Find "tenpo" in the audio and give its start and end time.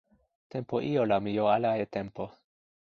0.53-0.75, 1.95-2.23